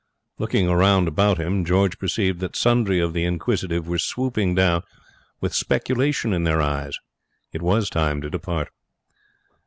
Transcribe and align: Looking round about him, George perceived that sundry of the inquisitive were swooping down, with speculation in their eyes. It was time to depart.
Looking 0.39 0.67
round 0.67 1.07
about 1.07 1.37
him, 1.37 1.63
George 1.63 1.99
perceived 1.99 2.39
that 2.39 2.55
sundry 2.55 2.99
of 2.99 3.13
the 3.13 3.23
inquisitive 3.23 3.87
were 3.87 3.99
swooping 3.99 4.55
down, 4.55 4.81
with 5.41 5.53
speculation 5.53 6.33
in 6.33 6.43
their 6.43 6.59
eyes. 6.59 6.97
It 7.53 7.61
was 7.61 7.87
time 7.87 8.19
to 8.21 8.29
depart. 8.31 8.71